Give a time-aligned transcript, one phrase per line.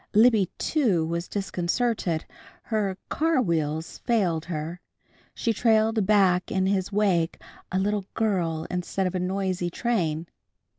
[0.15, 2.25] Libby, too, was disconcerted.
[2.63, 4.81] Her car wheels failed her.
[5.35, 7.39] She trailed back in his wake
[7.71, 10.25] a little girl, instead of a noisy train.